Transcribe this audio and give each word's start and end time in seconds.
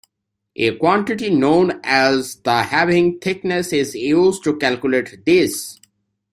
A 0.55 0.75
quantity 0.77 1.29
known 1.29 1.79
as 1.83 2.37
the 2.37 2.63
halving-thicknesses 2.63 3.89
is 3.93 3.93
used 3.93 4.43
to 4.45 4.57
calculate 4.57 5.25
this. 5.27 5.79